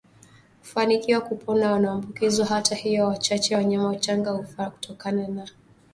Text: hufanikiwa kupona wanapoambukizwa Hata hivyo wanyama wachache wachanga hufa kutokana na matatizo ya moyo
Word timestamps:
hufanikiwa 0.59 1.21
kupona 1.21 1.71
wanapoambukizwa 1.71 2.45
Hata 2.45 2.75
hivyo 2.75 2.99
wanyama 3.05 3.13
wachache 3.13 3.55
wachanga 3.79 4.31
hufa 4.31 4.69
kutokana 4.69 5.17
na 5.21 5.27
matatizo 5.27 5.41
ya 5.41 5.41
moyo 5.41 5.51